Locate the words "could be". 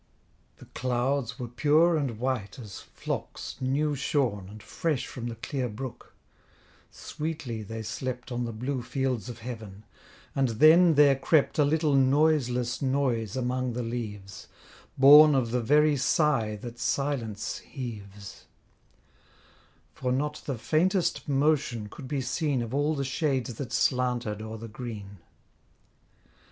21.89-22.21